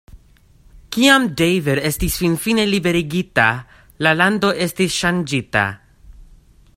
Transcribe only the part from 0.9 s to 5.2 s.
Kiam David estis finfine liberigita, la lando estis